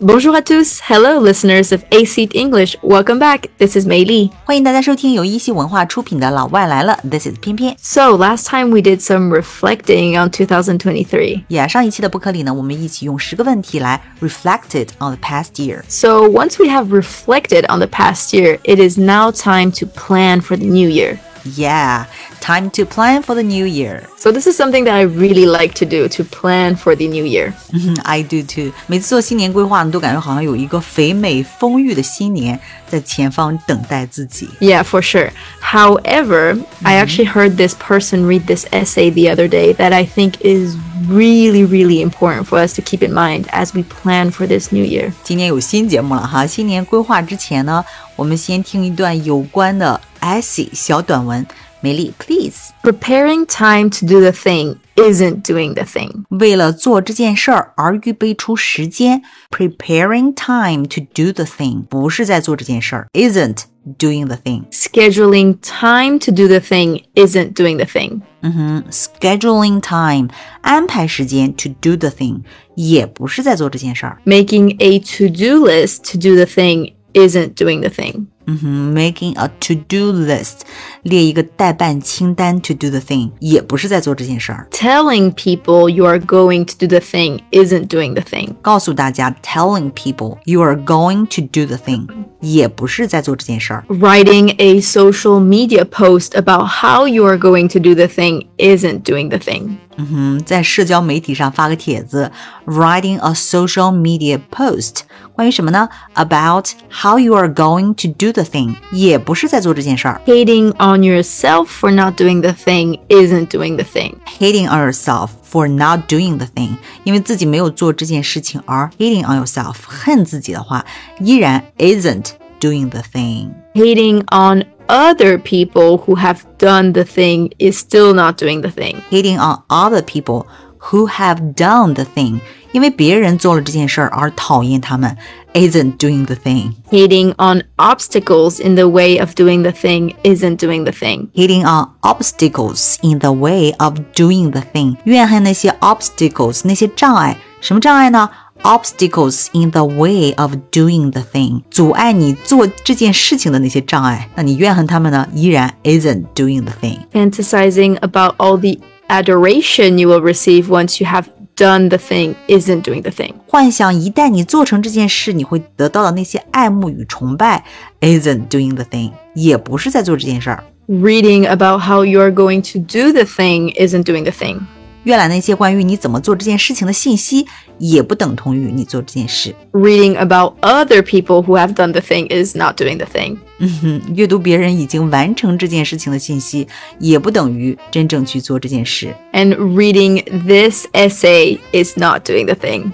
[0.00, 2.76] Bonjour à tous, hello listeners of A Seat English.
[2.82, 3.48] Welcome back.
[3.58, 4.30] This is Mei Li.
[4.44, 7.74] 欢迎大家收听由一席文化出品的《老外来了》，This is 翩翩。
[7.80, 11.44] So last time we did some reflecting on 2023.
[11.48, 15.82] Yeah，上一期的播客里呢，我们一起用十个问题来 reflected on the past year.
[15.88, 20.42] So once we have reflected on the past year, it is now time to plan
[20.42, 21.18] for the new year.
[21.47, 22.05] Yeah,
[22.39, 24.03] time to plan for the new year.
[24.17, 27.25] So, this is something that I really like to do to plan for the new
[27.25, 27.51] year.
[27.73, 28.71] 嗯，I do too。
[28.87, 34.47] 每次做新年规划呢，都感觉好像有一个肥美丰裕的新年在前方等待自己。
[34.61, 35.31] Yeah, for sure.
[35.61, 40.35] However, I actually heard this person read this essay the other day that I think
[40.39, 40.77] is
[41.08, 44.84] really really important for us to keep in mind as we plan for this new
[44.84, 45.12] year。
[45.24, 47.84] 今年有新节目了哈，新年规划之前呢，
[48.14, 51.46] 我们先听一段有关的 Essay 小短文。
[51.81, 52.69] 美丽，please。
[52.81, 56.23] Preparing time to do the thing isn't doing the thing.
[56.29, 63.63] 为了做这件事儿而预备出时间，preparing time to do the thing 不是在做这件事儿，isn't
[63.97, 64.63] doing the thing。
[64.71, 68.21] Scheduling time to do the thing isn't doing the thing.
[68.41, 70.29] 嗯哼，scheduling time
[70.61, 72.41] 安排时间 to do the thing
[72.75, 74.17] 也不是在做这件事儿。
[74.25, 78.27] Making a to do list to do the thing isn't doing the thing.
[78.45, 80.63] 嗯哼，making a to do list
[81.03, 84.67] 列一个待办清单 to do the thing 也不是在做这件事儿。
[84.71, 88.55] Telling people you are going to do the thing isn't doing the thing.
[88.61, 92.05] 告诉大家，telling people you are going to do the thing
[92.41, 93.85] 也不是在做这件事儿。
[93.87, 99.03] Writing a social media post about how you are going to do the thing isn't
[99.03, 99.77] doing the thing.
[99.95, 102.29] 嗯，在社交媒体上发个帖子，
[102.65, 105.03] writing a social media post，
[105.37, 105.89] 关于什么呢？
[106.13, 110.21] About how you are going to do the thing，也不是在做这件事儿。
[110.25, 114.15] Hating on yourself for not doing the thing isn't doing the thing.
[114.39, 120.85] Hating on yourself for not doing the thing，因为自己没有做这件事情而 hating on yourself，恨自己的话，
[121.19, 122.27] 依然 isn't
[122.59, 123.49] doing the thing。
[123.73, 128.97] Hating on other people who have done the thing is still not doing the thing.
[129.09, 130.45] Hating on other people
[130.79, 132.39] who have done the thing，
[132.71, 135.15] 因为别人做了这件事儿而讨厌他们，
[135.53, 136.73] isn't doing the thing。
[136.89, 141.27] Hating on obstacles in the way of doing the thing isn't doing the thing.
[141.33, 148.29] hitting on obstacles in the way of doing the thing，怨恨那些 obstacles 那些障碍，什么障碍呢？
[148.63, 156.99] obstacles in the way of doing the thing，阻碍你做这件事情的那些障碍，那你怨恨他们呢，依然 isn't doing the thing。
[157.11, 161.25] Fantasizing about all the adoration you will receive once you have
[161.55, 163.33] done the thing isn't doing the thing.
[163.47, 167.63] 幻想一旦你做成这件事，你会得到的那些爱慕与崇拜，
[168.01, 170.63] isn't doing the thing，也不是在做这件事儿。
[170.87, 174.59] Reading about how you are going to do the thing isn't doing the thing.
[175.03, 177.45] 阅览那些关于你怎么做这件事情的信息，
[177.77, 179.53] 也不等同于你做这件事。
[179.71, 183.37] Reading about other people who have done the thing is not doing the thing.
[183.59, 186.67] 嗯哼，阅读别人已经完成这件事情的信息，
[186.99, 189.13] 也不等于真正去做这件事。
[189.31, 192.91] And reading this essay is not doing the thing.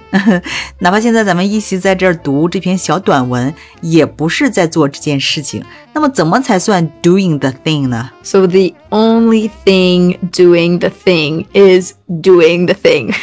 [0.79, 5.63] 哪怕现在咱们一起在这儿读这篇小短文，也不是在做这件事情。
[5.93, 8.11] 那么，怎么才算 doing the thing 呢？
[8.21, 13.13] So the only thing doing the thing is doing the thing.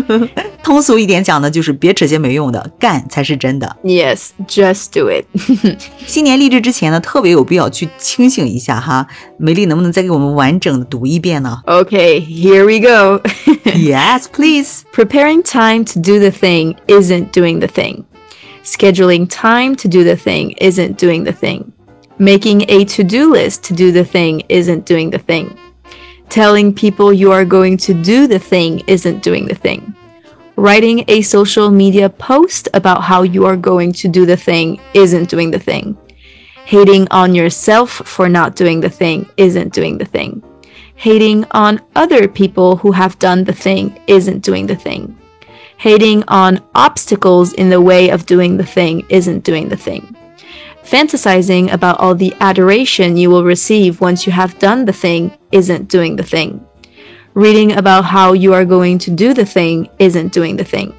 [0.63, 3.77] 通俗一点讲呢，就是别扯些没用的，干才是真的。
[3.83, 5.25] yes, just do it.
[6.05, 9.07] 新年励志之前呢，特别有必要去清醒一下哈。
[9.37, 13.21] 美丽能不能再给我们完整的读一遍呢 okay, here we go.
[13.65, 14.83] ？Yes, please.
[14.93, 18.03] Preparing time to do the thing isn't doing the thing.
[18.63, 21.71] Scheduling time to do the thing isn't doing the thing.
[22.17, 25.55] Making a to do list to do the thing isn't doing the thing.
[26.28, 29.94] Telling people you are going to do the thing isn't doing the thing.
[30.56, 35.28] Writing a social media post about how you are going to do the thing isn't
[35.28, 35.96] doing the thing.
[36.64, 40.42] Hating on yourself for not doing the thing isn't doing the thing.
[40.96, 45.16] Hating on other people who have done the thing isn't doing the thing.
[45.76, 50.16] Hating on obstacles in the way of doing the thing isn't doing the thing.
[50.84, 55.88] Fantasizing about all the adoration you will receive once you have done the thing isn't
[55.88, 56.64] doing the thing.
[57.32, 60.94] Reading about how you are going to do the thing isn't doing the thing.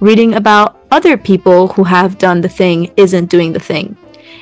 [0.00, 3.96] Reading about other people who have done the thing isn't doing the thing.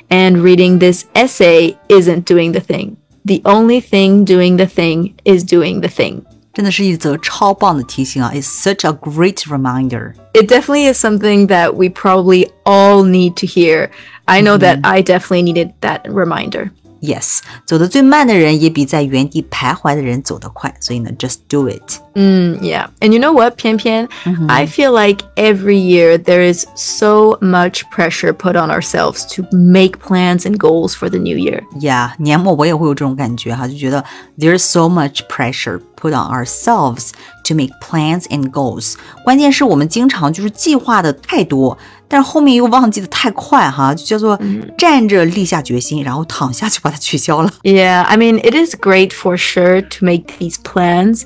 [0.08, 2.96] And reading this essay isn't doing the thing.
[3.26, 6.24] The only thing doing the thing is doing the thing.
[6.53, 8.31] 真的是一则超棒的提醒啊！
[8.33, 10.13] It's such a great reminder.
[10.33, 13.89] It definitely is something that we probably all need to hear.
[14.23, 16.71] I know that I definitely needed that reminder.
[17.00, 21.98] Yes，走得最慢的人也比在原地徘徊的人走得快，所以呢，just do it。
[22.14, 23.56] 嗯，Yeah，and you know what？
[23.56, 24.50] 翩翩、mm hmm.
[24.50, 29.98] I feel like every year there is so much pressure put on ourselves to make
[29.98, 31.62] plans and goals for the new year。
[31.80, 34.04] Yeah，年末我也会有这种感觉哈，就觉得
[34.38, 37.12] there's so much pressure put on ourselves
[37.44, 38.96] to make plans and goals。
[39.24, 41.78] 关键是我们经常就是计划的太多。
[42.10, 44.36] 但是后面又忘记的太快哈，就叫做
[44.76, 47.50] 站着立下决心，然后躺下就把它取消了。
[47.62, 51.22] Yeah, I mean, it is great for sure to make these plans,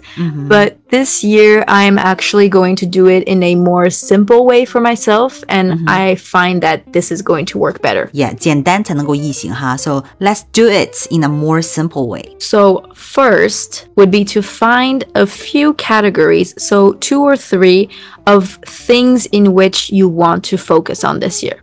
[0.48, 4.81] but this year I'm actually going to do it in a more simple way for
[4.81, 8.09] myself, and I find that this is going to work better.
[8.13, 9.77] Yeah，简单才能够易行哈。
[9.77, 12.35] So let's do it in a more simple way.
[12.39, 17.89] So, first would be to find a few categories, so two or three
[18.25, 21.57] of things in which you want to focus on this year.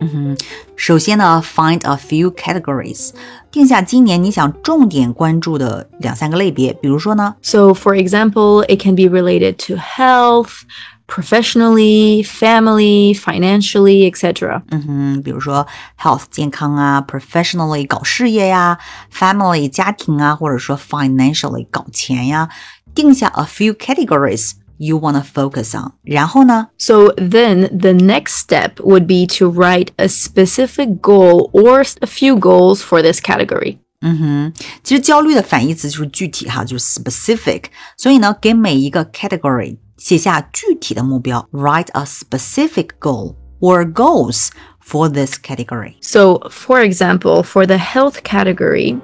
[0.75, 3.11] 首先呢，find a few categories，
[3.51, 6.71] 定下今年你想重点关注的两三个类别。
[6.73, 10.61] 比如说呢， So, for example, it can be related to health,
[11.07, 14.61] professionally, family, financially, etc.
[14.69, 15.65] 嗯哼，比如说
[15.99, 18.77] health 健康啊，professionally 搞事业呀，
[19.11, 22.49] family 家庭啊，或者说 financially 搞钱呀，
[22.93, 25.91] 定下 a few categories you wanna focus on。
[26.03, 32.37] 然后呢， So then the next step would be to write a specific goal or a few
[32.37, 33.77] goals for this category.
[34.01, 34.53] 嗯哼，
[34.83, 37.63] 其实焦虑的反义词就是具体哈，就是 specific。
[37.97, 44.49] 所以呢，给每一个 category 写下具体的目标，write a specific goal or goals
[44.87, 45.95] for this category。
[46.01, 48.99] So, for example, for the health category,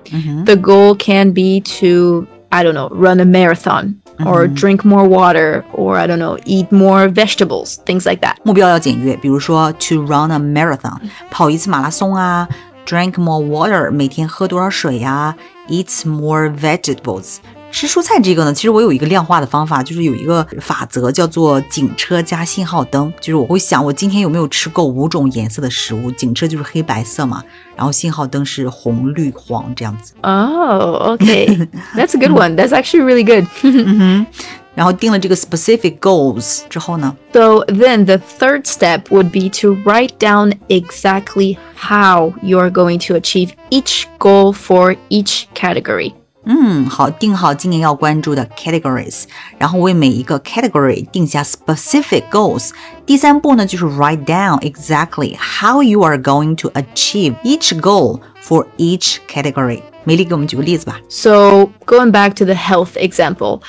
[0.46, 3.96] the goal can be to, I don't know, run a marathon
[4.26, 8.36] or drink more water or, I don't know, eat more vegetables, things like that.
[8.44, 11.00] 目标要简约，比如说 to run a marathon，
[11.32, 12.48] 跑一次马拉松啊；
[12.86, 15.34] drink more water，每天喝多少水呀；
[15.68, 17.38] eat more vegetables。
[17.72, 27.44] 吃蔬菜这个呢，其实我有一个量化的方法，就是有一个法则叫做警车加信号灯，就是我会想我今天有没有吃够五种颜色的食物，警车就是黑白色嘛，
[27.76, 30.14] 然后信号灯是红绿黄这样子。
[30.22, 31.68] Oh, okay.
[31.96, 32.56] That's a good one.
[32.56, 33.48] That's actually really good.
[34.76, 41.58] 然后定了这个 specific goals 之后呢， So then the third step would be to write down exactly
[41.76, 46.14] how you're going to achieve each goal for each category.
[46.48, 49.24] 嗯，好，定好今年要关注的 categories，
[49.58, 52.72] 然后为每一个 category 定下 specific goals。
[53.06, 59.82] 第三步呢，就是 write down exactly how you are going to achieve each goal for each category。
[60.08, 61.00] 美丽给我们举个例子吧。
[61.10, 63.62] So, going back to the health example,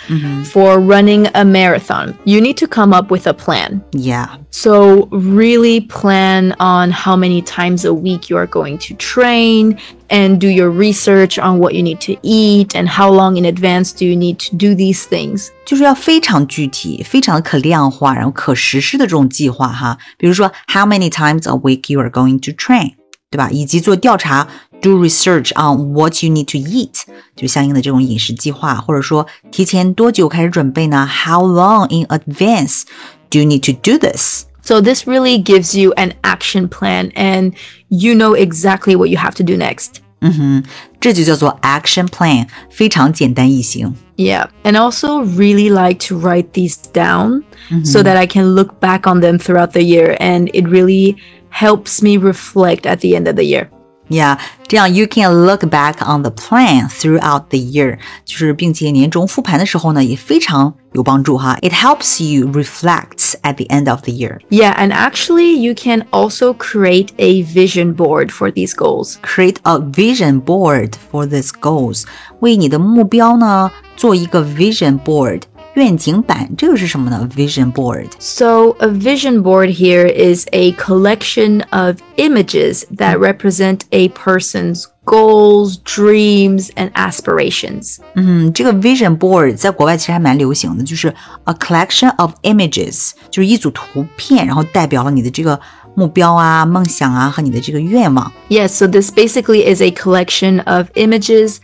[0.44, 3.80] for running a marathon, you need to come up with a plan.
[3.92, 9.78] Yeah， So, really plan on how many times a week you are going to train
[10.08, 13.92] and do your research on what you need to eat and how long in advance
[13.92, 15.50] do you need to do these things.
[15.64, 19.96] 就是要非常具体、非常的可量化，然后可实施的这种计划哈。
[20.18, 22.94] 比如说，how many times a week you are going to train，
[23.30, 23.50] 对吧？
[23.50, 24.46] 以及做调查
[24.80, 27.02] ，do research on what you need to eat，
[27.36, 31.06] 就相应的这种饮食计划，或者说提前多久开始准备呢？
[31.06, 32.82] How long in advance
[33.30, 34.44] do you need to do this？
[34.62, 37.52] So, this really gives you an action plan and
[37.88, 39.96] you know exactly what you have to do next.
[40.20, 40.64] 嗯哼，
[41.00, 43.94] 这就叫做 action plan，非常简单易行。
[44.16, 47.42] Yeah, and also really like to write these down
[47.84, 51.16] so that I can look back on them throughout the year and it really
[51.50, 53.68] helps me reflect at the end of the year.
[54.10, 54.38] Yeah，
[54.68, 61.56] 这样 you can look back on the plan throughout the year，就是并且年终复盘的时候呢，也非常有帮助哈。
[61.62, 64.40] It helps you reflect at the end of the year.
[64.50, 69.14] Yeah, and actually, you can also create a vision board for these goals.
[69.22, 72.02] Create a vision board for these goals，
[72.40, 75.44] 为你的目标呢做一个 vision board
[75.78, 76.50] 愿景板。
[76.56, 77.28] 这个是什么呢？
[77.36, 78.08] Vision board。
[78.18, 85.76] So, a vision board here is a collection of images that represent a person's goals,
[85.84, 87.98] dreams, and aspirations.
[88.14, 91.12] 嗯，这个 vision board 在国外其实还蛮流行的，就是
[91.44, 95.60] a collection of images，就是一组图片，然后代表了你的这个
[95.94, 98.32] 目标啊、梦想啊和你的这个愿望。
[98.48, 101.58] Yes, so this basically is a collection of images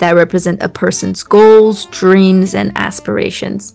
[0.00, 3.70] that represent a person's goals, dreams, and aspirations.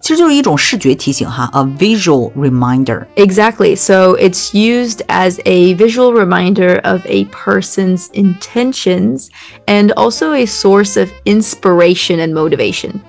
[0.00, 3.06] 其实就是一种视觉提醒哈，a visual reminder。
[3.16, 3.74] Exactly.
[3.74, 9.28] So it's used as a visual reminder of a person's intentions
[9.66, 13.00] and also a source of inspiration and motivation.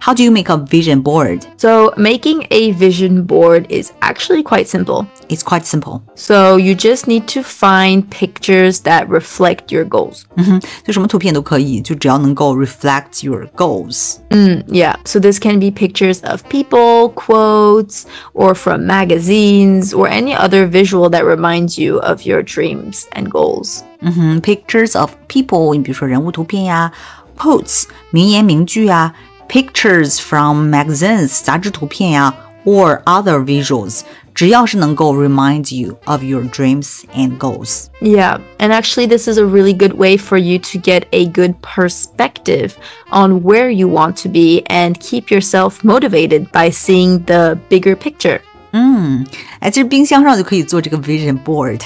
[0.00, 1.46] How do you make a vision board?
[1.56, 5.06] So, making a vision board is actually quite simple.
[5.30, 6.02] It's quite simple.
[6.14, 10.24] So, you just need to find pictures that reflect your goals.
[10.36, 14.16] 嗯哼，就什么图片都可以， 就只要能够 reflect your goals。
[14.30, 18.04] Mm, yeah, so this can be pictures of people, quotes,
[18.34, 23.80] or from magazines, or any other visual that reminds you of your dreams and goals.
[24.00, 26.92] 嗯哼，pictures of people，你比如说人物图片呀，
[27.36, 29.14] quotes 名言名句啊，
[29.48, 34.00] pictures from magazines 杂志图片呀，or other visuals，
[34.34, 37.86] 只要是能够 remind you of your dreams and goals。
[38.00, 41.54] Yeah, and actually, this is a really good way for you to get a good
[41.62, 42.74] perspective
[43.10, 48.40] on where you want to be and keep yourself motivated by seeing the bigger picture.
[48.74, 49.26] 嗯，
[49.58, 51.80] 哎，其实冰箱上就可以做这个 vision board，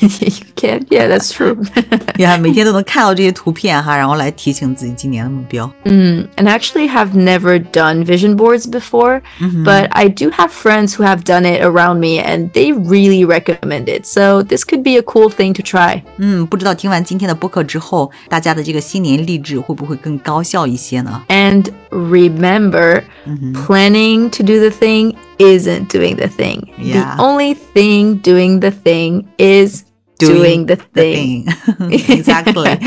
[0.00, 0.08] you
[0.56, 1.56] can, yeah, that's true.
[2.16, 5.70] 你看每天都能看到这些图片哈，然后来提醒自己今年的目标。
[5.84, 9.20] Mm, and I actually have never done vision boards before,
[9.64, 13.84] but I do have friends who have done it around me and they really recommend
[13.84, 14.04] it.
[14.04, 16.02] So this could be a cool thing to try.
[16.16, 21.22] 嗯，不知道听完今天的播客之后，大家的这个新年励志会不会更高效一些呢？
[21.28, 23.02] And remember,
[23.52, 26.71] planning to do the thing isn't doing the thing.
[26.77, 27.15] Yeah.
[27.15, 29.85] The only thing doing the thing is
[30.18, 31.44] doing, the thing.
[31.90, 32.78] exactly.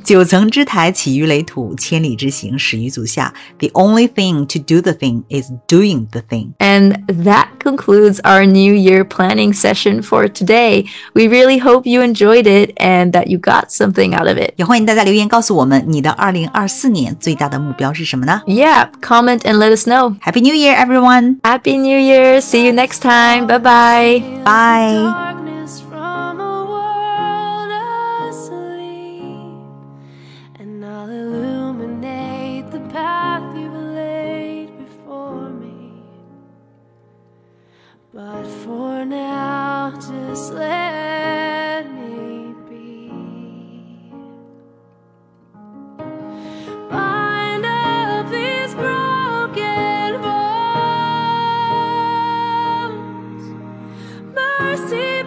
[0.03, 3.33] 九层之台起于垒土，千里之行始于足下。
[3.57, 6.53] The only thing to do the thing is doing the thing.
[6.59, 10.85] And that concludes our New Year planning session for today.
[11.13, 14.53] We really hope you enjoyed it and that you got something out of it.
[14.57, 20.15] 也欢迎大家留言告诉我们，你的二零二四年最大的目标是什么呢 Yeah, comment and let us know.
[20.21, 21.37] ？Happy New Year, everyone!
[21.41, 22.39] Happy New Year.
[22.39, 23.47] See you next time.
[23.47, 24.23] Bye bye.
[24.45, 25.38] Bye.
[31.10, 35.92] Illuminate the path you've laid before me.
[38.14, 43.10] But for now, just let me be.
[46.90, 50.70] Bind up these broken bones.
[54.34, 55.19] Mercy